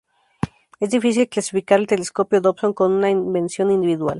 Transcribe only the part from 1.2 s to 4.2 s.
clasificar al telescopio Dobson como una invención individual.